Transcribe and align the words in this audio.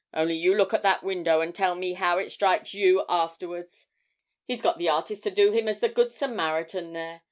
Only 0.15 0.35
you 0.35 0.55
look 0.55 0.73
at 0.73 0.81
that 0.81 1.03
window, 1.03 1.41
and 1.41 1.53
tell 1.53 1.75
me 1.75 1.93
how 1.93 2.17
it 2.17 2.31
strikes 2.31 2.73
you 2.73 3.05
afterwards. 3.07 3.85
He's 4.47 4.63
got 4.63 4.79
the 4.79 4.89
artist 4.89 5.21
to 5.25 5.29
do 5.29 5.51
him 5.51 5.67
as 5.67 5.79
the 5.79 5.89
Good 5.89 6.11
Samaritan 6.11 6.93
there! 6.93 7.19